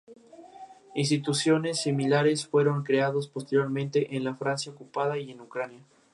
Murió 0.07 0.15
sin 1.75 2.01
herederos. 2.01 2.49